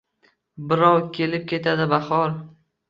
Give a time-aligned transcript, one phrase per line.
[0.71, 2.37] Birrov kelib ketadi bahor